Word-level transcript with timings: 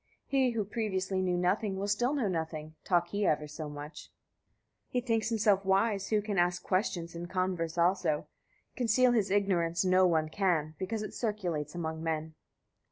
He 0.25 0.49
who 0.53 0.65
previously 0.65 1.21
knew 1.21 1.37
nothing 1.37 1.77
will 1.77 1.87
still 1.87 2.11
know 2.15 2.27
nothing, 2.27 2.73
talk 2.83 3.09
he 3.09 3.23
ever 3.27 3.45
so 3.45 3.69
much. 3.69 4.09
28. 4.89 5.01
He 5.01 5.05
thinks 5.05 5.29
himself 5.29 5.63
wise, 5.63 6.07
who 6.07 6.23
can 6.23 6.39
ask 6.39 6.63
questions 6.63 7.13
and 7.13 7.29
converse 7.29 7.77
also; 7.77 8.25
conceal 8.75 9.11
his 9.11 9.29
ignorance 9.29 9.85
no 9.85 10.07
one 10.07 10.29
can, 10.29 10.73
because 10.79 11.03
it 11.03 11.13
circulates 11.13 11.75
among 11.75 12.01
men. 12.01 12.33